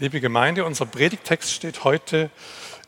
[0.00, 2.30] Liebe Gemeinde, unser Predigtext steht heute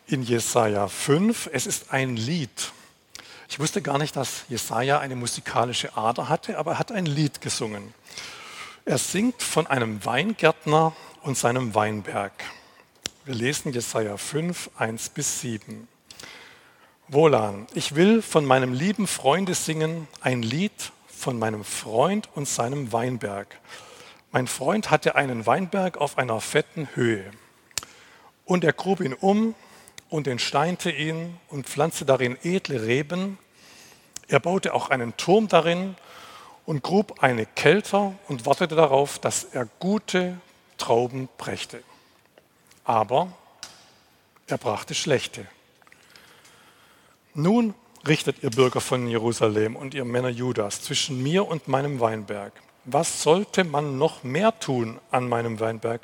[0.06, 1.50] in Jesaja 5.
[1.52, 2.72] Es ist ein Lied.
[3.50, 7.42] Ich wusste gar nicht, dass Jesaja eine musikalische Ader hatte, aber er hat ein Lied
[7.42, 7.92] gesungen.
[8.86, 12.32] Er singt von einem Weingärtner und seinem Weinberg.
[13.26, 15.86] Wir lesen Jesaja 5, 1 bis 7.
[17.08, 22.90] Wohlan, ich will von meinem lieben Freunde singen, ein Lied von meinem Freund und seinem
[22.90, 23.58] Weinberg.
[24.34, 27.30] Mein Freund hatte einen Weinberg auf einer fetten Höhe.
[28.46, 29.54] Und er grub ihn um
[30.08, 33.38] und entsteinte ihn und pflanzte darin edle Reben.
[34.28, 35.96] Er baute auch einen Turm darin
[36.64, 40.38] und grub eine Kelter und wartete darauf, dass er gute
[40.78, 41.82] Trauben brächte.
[42.84, 43.30] Aber
[44.46, 45.46] er brachte schlechte.
[47.34, 47.74] Nun
[48.06, 53.22] richtet ihr Bürger von Jerusalem und ihr Männer Judas zwischen mir und meinem Weinberg was
[53.22, 56.02] sollte man noch mehr tun an meinem Weinberg,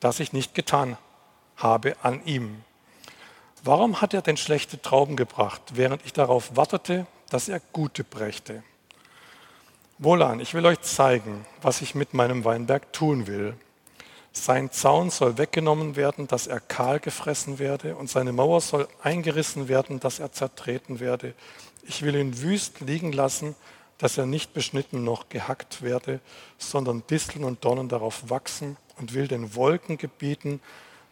[0.00, 0.96] das ich nicht getan
[1.56, 2.62] habe an ihm?
[3.62, 8.62] Warum hat er denn schlechte Trauben gebracht, während ich darauf wartete, dass er gute brächte?
[9.98, 13.54] Wohlan, ich will euch zeigen, was ich mit meinem Weinberg tun will.
[14.32, 19.68] Sein Zaun soll weggenommen werden, dass er kahl gefressen werde, und seine Mauer soll eingerissen
[19.68, 21.34] werden, dass er zertreten werde.
[21.84, 23.54] Ich will ihn wüst liegen lassen,
[24.04, 26.20] dass er nicht beschnitten noch gehackt werde,
[26.58, 30.60] sondern Disteln und Dornen darauf wachsen und will den Wolken gebieten,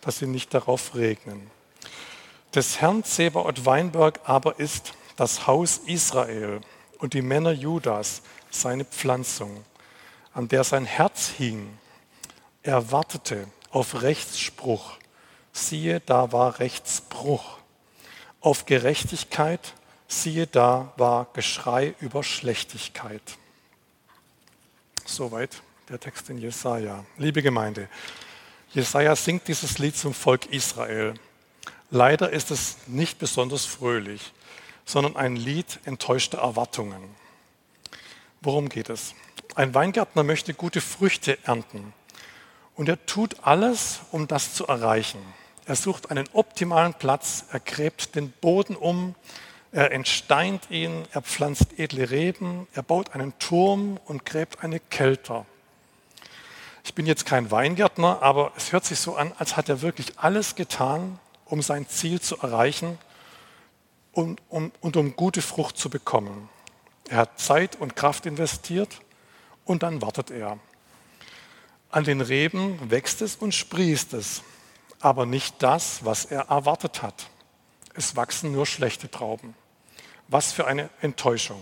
[0.02, 1.50] dass sie nicht darauf regnen.
[2.54, 6.60] Des Herrn Zebaoth Weinberg aber ist das Haus Israel
[6.98, 9.64] und die Männer Judas seine Pflanzung,
[10.34, 11.78] an der sein Herz hing.
[12.62, 14.98] Er wartete auf Rechtsspruch.
[15.54, 17.56] Siehe, da war Rechtsbruch.
[18.42, 19.72] Auf Gerechtigkeit
[20.12, 23.22] siehe da war Geschrei über Schlechtigkeit.
[25.04, 27.04] Soweit der Text in Jesaja.
[27.16, 27.88] Liebe Gemeinde,
[28.72, 31.14] Jesaja singt dieses Lied zum Volk Israel.
[31.90, 34.32] Leider ist es nicht besonders fröhlich,
[34.84, 37.02] sondern ein Lied enttäuschter Erwartungen.
[38.40, 39.14] Worum geht es?
[39.54, 41.92] Ein Weingärtner möchte gute Früchte ernten
[42.74, 45.20] und er tut alles, um das zu erreichen.
[45.66, 49.14] Er sucht einen optimalen Platz, er gräbt den Boden um,
[49.72, 55.46] er entsteint ihn, er pflanzt edle Reben, er baut einen Turm und gräbt eine Kelter.
[56.84, 60.18] Ich bin jetzt kein Weingärtner, aber es hört sich so an, als hat er wirklich
[60.18, 62.98] alles getan, um sein Ziel zu erreichen
[64.12, 66.50] und um, und um gute Frucht zu bekommen.
[67.08, 69.00] Er hat Zeit und Kraft investiert
[69.64, 70.58] und dann wartet er.
[71.90, 74.42] An den Reben wächst es und sprießt es,
[75.00, 77.28] aber nicht das, was er erwartet hat.
[77.94, 79.54] Es wachsen nur schlechte Trauben.
[80.32, 81.60] Was für eine Enttäuschung.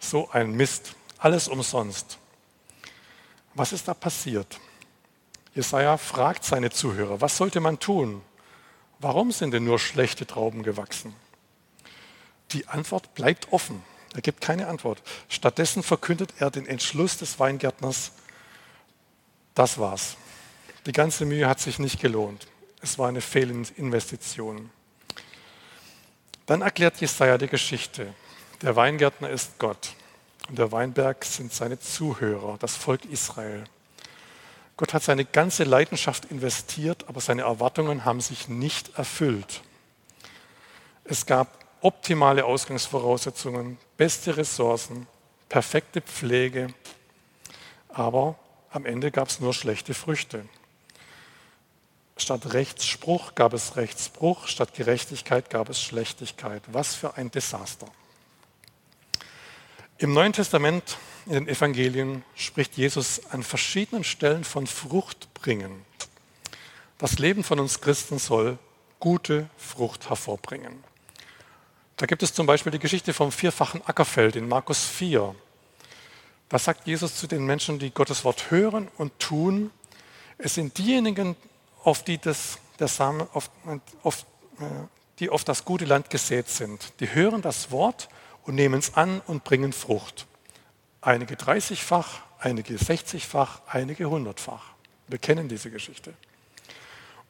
[0.00, 0.94] So ein Mist.
[1.18, 2.16] Alles umsonst.
[3.52, 4.58] Was ist da passiert?
[5.54, 8.22] Jesaja fragt seine Zuhörer, was sollte man tun?
[9.00, 11.14] Warum sind denn nur schlechte Trauben gewachsen?
[12.52, 13.82] Die Antwort bleibt offen.
[14.14, 15.02] Er gibt keine Antwort.
[15.28, 18.12] Stattdessen verkündet er den Entschluss des Weingärtners,
[19.54, 20.16] das war's.
[20.86, 22.46] Die ganze Mühe hat sich nicht gelohnt.
[22.80, 24.70] Es war eine Fehlinvestition.
[26.46, 28.12] Dann erklärt Jesaja die Geschichte.
[28.60, 29.94] Der Weingärtner ist Gott
[30.48, 33.64] und der Weinberg sind seine Zuhörer, das Volk Israel.
[34.76, 39.62] Gott hat seine ganze Leidenschaft investiert, aber seine Erwartungen haben sich nicht erfüllt.
[41.04, 45.06] Es gab optimale Ausgangsvoraussetzungen, beste Ressourcen,
[45.48, 46.68] perfekte Pflege,
[47.88, 48.36] aber
[48.70, 50.44] am Ende gab es nur schlechte Früchte.
[52.16, 56.62] Statt Rechtsspruch gab es Rechtsbruch, statt Gerechtigkeit gab es Schlechtigkeit.
[56.68, 57.86] Was für ein Desaster.
[59.98, 65.84] Im Neuen Testament, in den Evangelien, spricht Jesus an verschiedenen Stellen von Frucht bringen.
[66.98, 68.58] Das Leben von uns Christen soll
[69.00, 70.84] gute Frucht hervorbringen.
[71.96, 75.34] Da gibt es zum Beispiel die Geschichte vom vierfachen Ackerfeld in Markus 4.
[76.48, 79.70] Da sagt Jesus zu den Menschen, die Gottes Wort hören und tun,
[80.38, 81.36] es sind diejenigen,
[81.84, 83.50] auf die, das, der Samen, auf,
[84.02, 84.26] auf,
[84.58, 84.64] äh,
[85.20, 86.92] die auf das gute Land gesät sind.
[87.00, 88.08] Die hören das Wort
[88.44, 90.26] und nehmen es an und bringen Frucht.
[91.00, 94.62] Einige 30-fach, einige 60-fach, einige 100-fach.
[95.08, 96.14] Wir kennen diese Geschichte.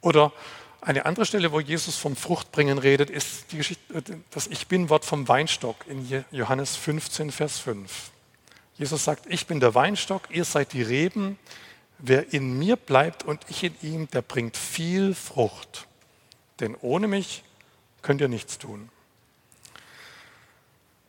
[0.00, 0.32] Oder
[0.80, 5.04] eine andere Stelle, wo Jesus vom Fruchtbringen redet, ist die Geschichte, äh, das Ich Bin-Wort
[5.04, 8.10] vom Weinstock in Johannes 15, Vers 5.
[8.76, 11.38] Jesus sagt, ich bin der Weinstock, ihr seid die Reben,
[11.98, 15.86] Wer in mir bleibt und ich in ihm, der bringt viel Frucht.
[16.60, 17.44] Denn ohne mich
[18.02, 18.90] könnt ihr nichts tun.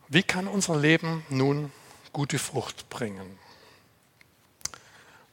[0.08, 1.72] Wie kann unser Leben nun
[2.14, 3.38] gute Frucht bringen?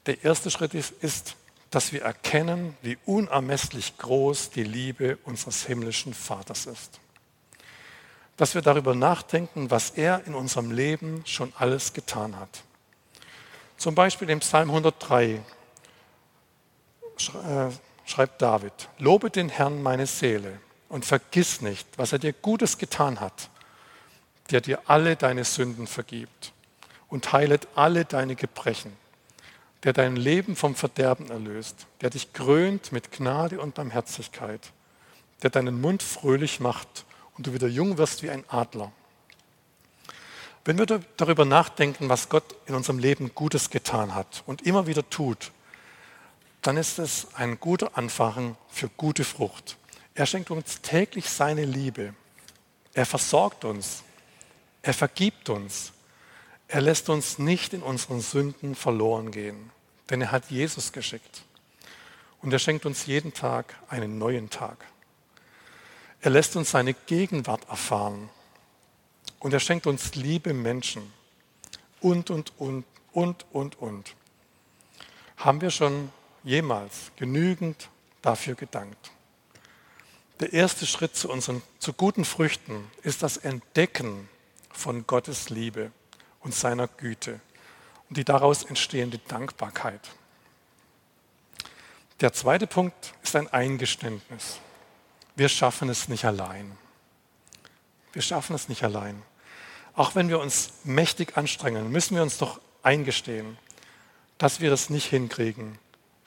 [0.07, 1.37] Der erste Schritt ist, ist
[1.73, 7.01] dass wir erkennen, wie unermesslich groß die Liebe unseres himmlischen Vaters ist.
[8.37, 12.63] Dass wir darüber nachdenken, was er in unserem Leben schon alles getan hat.
[13.83, 15.41] Zum Beispiel im Psalm 103 äh,
[18.05, 23.19] schreibt David, Lobe den Herrn meine Seele und vergiss nicht, was er dir Gutes getan
[23.19, 23.51] hat,
[24.53, 26.53] der dir alle deine Sünden vergibt
[27.09, 28.97] und heilet alle deine Gebrechen,
[29.83, 34.71] der dein Leben vom Verderben erlöst, der dich krönt mit Gnade und Barmherzigkeit,
[35.43, 37.05] der deinen Mund fröhlich macht
[37.37, 38.93] und du wieder jung wirst wie ein Adler.
[40.65, 40.87] Wenn wir
[41.17, 45.51] darüber nachdenken, was Gott in unserem Leben Gutes getan hat und immer wieder tut,
[46.63, 49.77] dann ist es ein guter Anfang für gute Frucht.
[50.15, 52.15] Er schenkt uns täglich seine Liebe.
[52.95, 54.05] Er versorgt uns.
[54.83, 55.93] Er vergibt uns.
[56.69, 59.71] Er lässt uns nicht in unseren Sünden verloren gehen,
[60.11, 61.43] denn er hat Jesus geschickt.
[62.41, 64.85] Und er schenkt uns jeden Tag einen neuen Tag.
[66.21, 68.31] Er lässt uns seine Gegenwart erfahren.
[69.43, 71.13] Und er schenkt uns liebe Menschen.
[72.01, 74.15] Und, und, und, und, und, und.
[75.37, 76.13] Haben wir schon
[76.45, 77.89] jemals genügend
[78.23, 79.11] dafür gedankt.
[80.39, 84.29] Der erste Schritt zu unseren zu guten Früchten ist das Entdecken
[84.71, 85.91] von Gottes Liebe
[86.41, 87.41] und seiner Güte
[88.09, 90.09] und die daraus entstehende Dankbarkeit.
[92.21, 94.61] Der zweite Punkt ist ein Eingeständnis.
[95.35, 96.79] Wir schaffen es nicht allein.
[98.13, 99.21] Wir schaffen es nicht allein.
[99.95, 103.59] Auch wenn wir uns mächtig anstrengen, müssen wir uns doch eingestehen,
[104.39, 105.79] dass wir es nicht hinkriegen,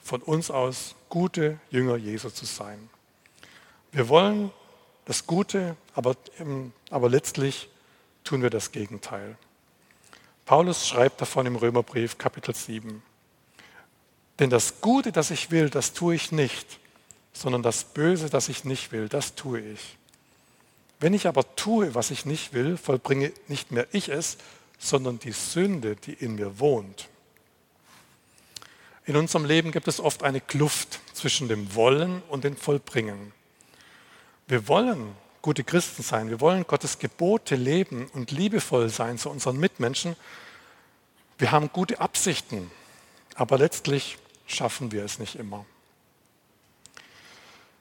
[0.02, 2.88] von uns aus gute Jünger Jesu zu sein.
[3.92, 4.52] Wir wollen
[5.04, 6.16] das Gute, aber,
[6.90, 7.68] aber letztlich
[8.24, 9.36] tun wir das Gegenteil.
[10.44, 13.02] Paulus schreibt davon im Römerbrief Kapitel 7.
[14.38, 16.78] Denn das Gute, das ich will, das tue ich nicht,
[17.32, 19.96] sondern das Böse, das ich nicht will, das tue ich.
[20.98, 24.38] Wenn ich aber tue, was ich nicht will, vollbringe nicht mehr ich es,
[24.78, 27.08] sondern die Sünde, die in mir wohnt.
[29.04, 33.32] In unserem Leben gibt es oft eine Kluft zwischen dem Wollen und dem Vollbringen.
[34.48, 39.58] Wir wollen gute Christen sein, wir wollen Gottes Gebote leben und liebevoll sein zu unseren
[39.58, 40.16] Mitmenschen.
[41.38, 42.70] Wir haben gute Absichten,
[43.34, 45.64] aber letztlich schaffen wir es nicht immer.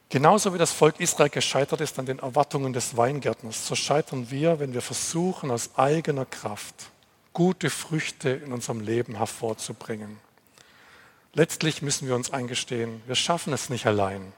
[0.09, 4.59] Genauso wie das Volk Israel gescheitert ist an den Erwartungen des Weingärtners, so scheitern wir,
[4.59, 6.91] wenn wir versuchen, aus eigener Kraft
[7.33, 10.17] gute Früchte in unserem Leben hervorzubringen.
[11.33, 14.31] Letztlich müssen wir uns eingestehen, wir schaffen es nicht allein.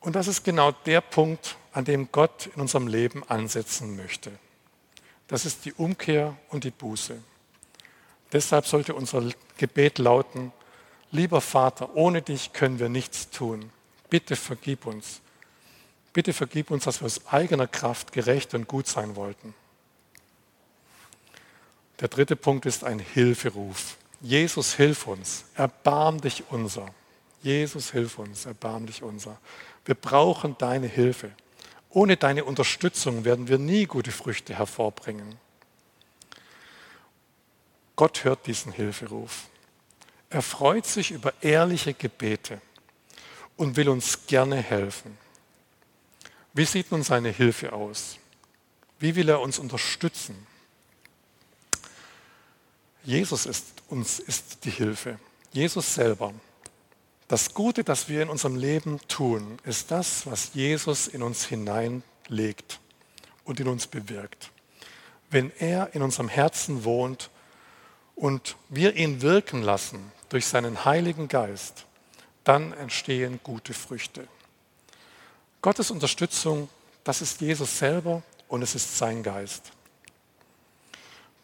[0.00, 4.32] Und das ist genau der Punkt, an dem Gott in unserem Leben ansetzen möchte.
[5.28, 7.16] Das ist die Umkehr und die Buße.
[8.32, 9.22] Deshalb sollte unser
[9.56, 10.52] Gebet lauten,
[11.12, 13.70] lieber Vater, ohne dich können wir nichts tun.
[14.10, 15.20] Bitte vergib uns.
[16.12, 19.54] Bitte vergib uns, dass wir aus eigener Kraft gerecht und gut sein wollten.
[22.00, 23.96] Der dritte Punkt ist ein Hilferuf.
[24.20, 26.86] Jesus, hilf uns, erbarm dich unser.
[27.42, 29.38] Jesus, hilf uns, erbarm dich unser.
[29.84, 31.30] Wir brauchen deine Hilfe.
[31.90, 35.36] Ohne deine Unterstützung werden wir nie gute Früchte hervorbringen.
[37.96, 39.48] Gott hört diesen Hilferuf.
[40.30, 42.60] Er freut sich über ehrliche Gebete
[43.60, 45.18] und will uns gerne helfen.
[46.54, 48.16] Wie sieht nun seine Hilfe aus?
[48.98, 50.46] Wie will er uns unterstützen?
[53.04, 55.18] Jesus ist uns ist die Hilfe.
[55.52, 56.32] Jesus selber.
[57.28, 62.80] Das Gute, das wir in unserem Leben tun, ist das, was Jesus in uns hineinlegt
[63.44, 64.52] und in uns bewirkt.
[65.28, 67.28] Wenn er in unserem Herzen wohnt
[68.16, 71.84] und wir ihn wirken lassen durch seinen Heiligen Geist,
[72.50, 74.26] dann entstehen gute Früchte.
[75.62, 76.68] Gottes Unterstützung,
[77.04, 79.70] das ist Jesus selber und es ist sein Geist.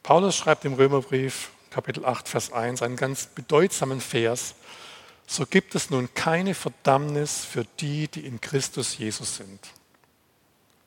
[0.02, 4.56] Paulus schreibt im Römerbrief Kapitel 8, Vers 1 einen ganz bedeutsamen Vers.
[5.28, 9.60] So gibt es nun keine Verdammnis für die, die in Christus Jesus sind.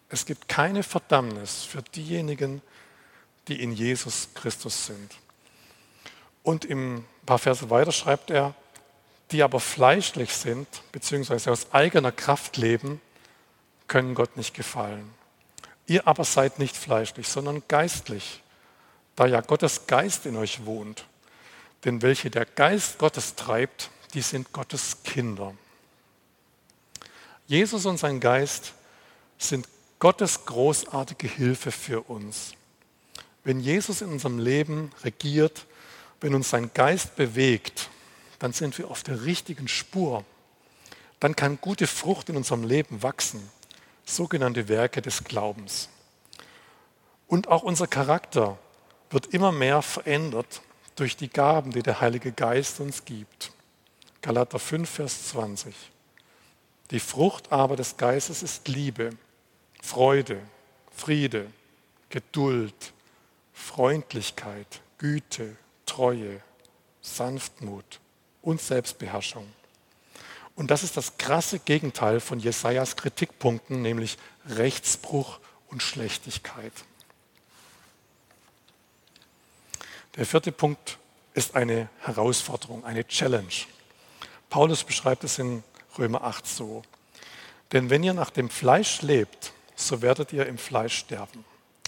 [0.10, 2.62] Es gibt keine Verdammnis für diejenigen,
[3.48, 5.16] die in Jesus Christus sind.
[6.44, 8.54] Und im paar Verse weiter schreibt er,
[9.32, 13.02] die aber fleischlich sind, beziehungsweise aus eigener Kraft leben,
[13.88, 15.14] können Gott nicht gefallen.
[15.88, 18.42] Ihr aber seid nicht fleischlich, sondern geistlich,
[19.16, 21.06] da ja Gottes Geist in euch wohnt.
[21.86, 25.54] Denn welche der Geist Gottes treibt, die sind Gottes Kinder.
[27.48, 28.74] Jesus und sein Geist
[29.38, 29.68] sind
[29.98, 32.54] Gottes großartige Hilfe für uns.
[33.44, 35.66] Wenn Jesus in unserem Leben regiert,
[36.22, 37.89] wenn uns sein Geist bewegt,
[38.40, 40.24] dann sind wir auf der richtigen Spur.
[41.20, 43.50] Dann kann gute Frucht in unserem Leben wachsen,
[44.06, 45.90] sogenannte Werke des Glaubens.
[47.28, 48.58] Und auch unser Charakter
[49.10, 50.62] wird immer mehr verändert
[50.96, 53.52] durch die Gaben, die der Heilige Geist uns gibt.
[54.22, 55.76] Galater 5, Vers 20.
[56.92, 59.12] Die Frucht aber des Geistes ist Liebe,
[59.82, 60.42] Freude,
[60.92, 61.48] Friede,
[62.10, 62.94] Geduld,
[63.54, 65.56] Freundlichkeit, Güte,
[65.86, 66.42] Treue,
[67.02, 68.00] Sanftmut
[68.42, 69.48] und Selbstbeherrschung.
[70.56, 76.74] Und das ist das krasse Gegenteil von Jesajas Kritikpunkten, nämlich Rechtsbruch und Schlechtigkeit.
[80.16, 80.98] Der vierte Punkt
[81.34, 83.48] ist eine Herausforderung, eine Challenge.
[84.50, 85.64] Paulus beschreibt es in
[85.98, 86.84] Römer 8 so.
[87.72, 91.46] Denn wenn ihr nach dem Fleisch lebt, so werdet ihr im Fleisch sterben.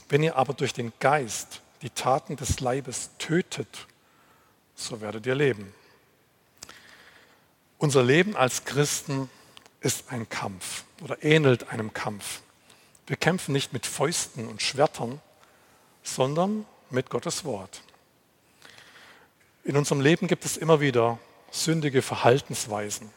[0.08, 3.88] Wenn ihr aber durch den Geist die Taten des Leibes tötet,
[4.76, 5.74] so werdet ihr leben.
[7.82, 9.28] Unser Leben als Christen
[9.80, 12.42] ist ein Kampf oder ähnelt einem Kampf.
[13.08, 15.20] Wir kämpfen nicht mit Fäusten und Schwertern,
[16.04, 17.82] sondern mit Gottes Wort.
[19.64, 21.18] In unserem Leben gibt es immer wieder
[21.50, 23.10] sündige Verhaltensweisen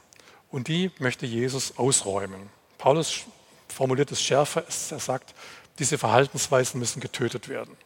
[0.51, 2.49] und die möchte Jesus ausräumen.
[2.79, 3.25] Paulus
[3.69, 5.35] formuliert es schärfer, er sagt,
[5.79, 7.77] diese Verhaltensweisen müssen getötet werden.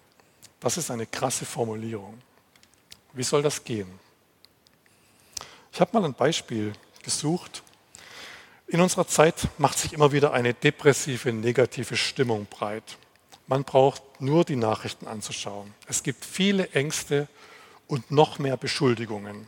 [0.61, 2.23] Das ist eine krasse Formulierung.
[3.14, 3.99] Wie soll das gehen?
[5.78, 6.73] Ich habe mal ein Beispiel
[7.04, 7.62] gesucht.
[8.66, 12.99] In unserer Zeit macht sich immer wieder eine depressive, negative Stimmung breit.
[13.47, 15.73] Man braucht nur die Nachrichten anzuschauen.
[15.87, 17.28] Es gibt viele Ängste
[17.87, 19.47] und noch mehr Beschuldigungen.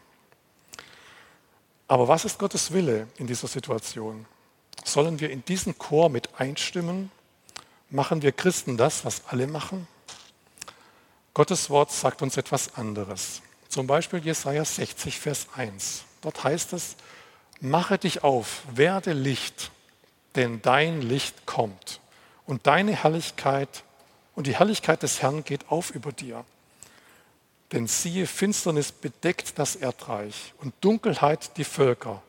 [1.89, 4.25] Aber was ist Gottes Wille in dieser Situation?
[4.85, 7.11] Sollen wir in diesen Chor mit einstimmen?
[7.89, 9.89] Machen wir Christen das, was alle machen?
[11.35, 13.43] Gottes Wort sagt uns etwas anderes.
[13.69, 16.05] Zum Beispiel Jesaja 60, Vers 1.
[16.21, 16.97] Dort heißt es:
[17.61, 19.71] Mache dich auf, werde Licht,
[20.37, 22.00] denn dein Licht kommt
[22.47, 23.85] und deine Herrlichkeit
[24.35, 26.45] und die Herrlichkeit des Herrn geht auf über dir.
[27.73, 32.23] Denn siehe, Finsternis bedeckt das Erdreich und Dunkelheit die Völker.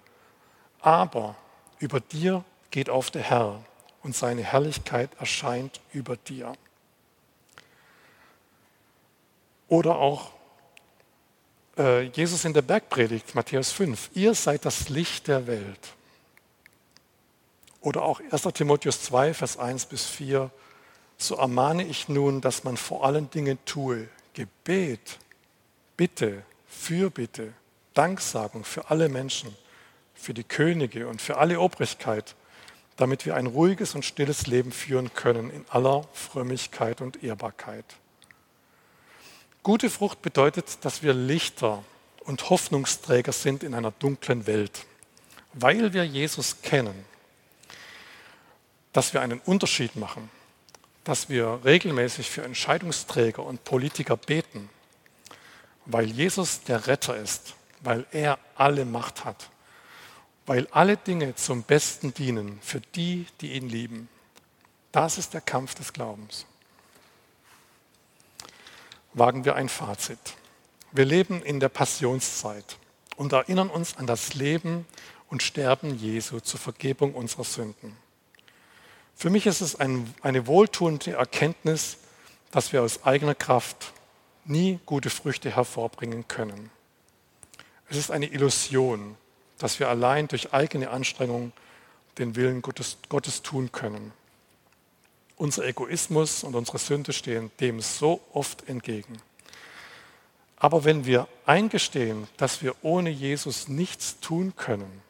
[0.81, 1.35] Aber
[1.79, 3.63] über dir geht auf der Herr
[4.03, 6.53] und seine Herrlichkeit erscheint über dir.
[9.67, 10.31] Oder auch
[12.13, 15.93] Jesus in der Bergpredigt, Matthäus 5, ihr seid das Licht der Welt.
[17.81, 20.51] Oder auch 1 Timotheus 2, Vers 1 bis 4,
[21.17, 25.19] so ermahne ich nun, dass man vor allen Dingen tue Gebet,
[25.97, 27.53] Bitte, Fürbitte,
[27.93, 29.55] Danksagung für alle Menschen,
[30.15, 32.35] für die Könige und für alle Obrigkeit,
[32.97, 37.85] damit wir ein ruhiges und stilles Leben führen können in aller Frömmigkeit und Ehrbarkeit.
[39.63, 41.83] Gute Frucht bedeutet, dass wir Lichter
[42.25, 44.85] und Hoffnungsträger sind in einer dunklen Welt,
[45.53, 47.05] weil wir Jesus kennen,
[48.93, 50.29] dass wir einen Unterschied machen,
[51.03, 54.69] dass wir regelmäßig für Entscheidungsträger und Politiker beten
[55.85, 59.49] weil Jesus der Retter ist, weil er alle Macht hat,
[60.45, 64.09] weil alle Dinge zum Besten dienen für die, die ihn lieben.
[64.91, 66.45] Das ist der Kampf des Glaubens.
[69.13, 70.19] Wagen wir ein Fazit.
[70.91, 72.77] Wir leben in der Passionszeit
[73.17, 74.85] und erinnern uns an das Leben
[75.29, 77.97] und Sterben Jesu zur Vergebung unserer Sünden.
[79.15, 81.97] Für mich ist es ein, eine wohltuende Erkenntnis,
[82.51, 83.93] dass wir aus eigener Kraft
[84.45, 86.69] nie gute Früchte hervorbringen können.
[87.89, 89.17] Es ist eine Illusion,
[89.57, 91.51] dass wir allein durch eigene Anstrengung
[92.17, 94.13] den Willen Gottes, Gottes tun können.
[95.41, 99.19] Unser Egoismus und unsere Sünde stehen dem so oft entgegen.
[100.55, 105.01] Aber wenn wir eingestehen, dass wir ohne Jesus nichts tun können,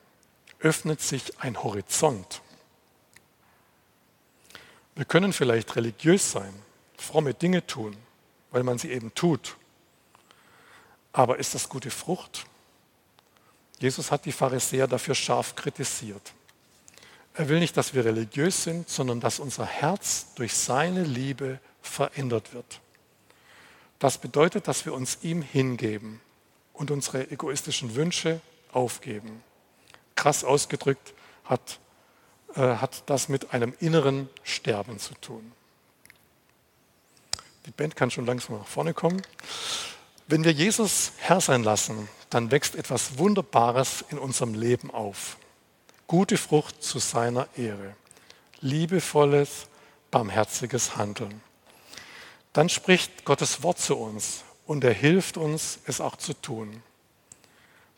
[0.59, 2.41] öffnet sich ein Horizont.
[4.95, 6.53] Wir können vielleicht religiös sein,
[6.95, 7.97] fromme Dinge tun,
[8.51, 9.57] weil man sie eben tut.
[11.11, 12.45] Aber ist das gute Frucht?
[13.79, 16.31] Jesus hat die Pharisäer dafür scharf kritisiert.
[17.33, 22.53] Er will nicht, dass wir religiös sind, sondern dass unser Herz durch seine Liebe verändert
[22.53, 22.81] wird.
[23.99, 26.19] Das bedeutet, dass wir uns ihm hingeben
[26.73, 28.41] und unsere egoistischen Wünsche
[28.73, 29.43] aufgeben.
[30.15, 31.13] Krass ausgedrückt
[31.45, 31.79] hat,
[32.55, 35.51] äh, hat das mit einem inneren Sterben zu tun.
[37.65, 39.21] Die Band kann schon langsam nach vorne kommen.
[40.27, 45.37] Wenn wir Jesus Herr sein lassen, dann wächst etwas Wunderbares in unserem Leben auf.
[46.11, 47.95] Gute Frucht zu seiner Ehre.
[48.59, 49.67] Liebevolles,
[50.11, 51.41] barmherziges Handeln.
[52.51, 56.83] Dann spricht Gottes Wort zu uns und er hilft uns, es auch zu tun.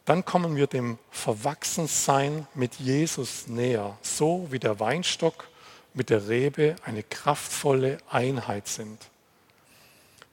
[0.06, 5.48] dann kommen wir dem Verwachsensein mit Jesus näher, so wie der Weinstock
[5.96, 9.10] mit der Rebe eine kraftvolle Einheit sind.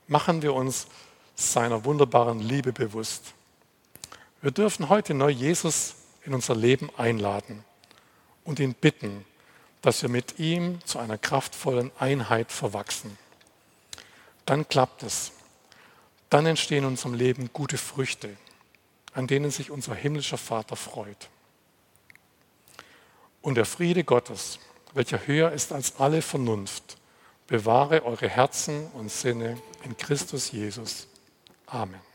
[0.07, 0.87] Machen wir uns
[1.35, 3.33] seiner wunderbaren Liebe bewusst.
[4.43, 5.95] Wir dürfen heute neu Jesus
[6.27, 7.65] in unser Leben einladen
[8.45, 9.25] und ihn bitten,
[9.83, 13.19] dass wir mit ihm zu einer kraftvollen Einheit verwachsen.
[14.47, 15.33] Dann klappt es.
[16.29, 18.37] Dann entstehen in unserem Leben gute Früchte
[19.15, 21.29] an denen sich unser himmlischer Vater freut.
[23.43, 24.59] Und der Friede Gottes,
[24.93, 26.97] welcher höher ist als alle Vernunft,
[27.47, 31.09] bewahre eure Herzen und Sinne in Christus Jesus.
[31.67, 32.10] Amen.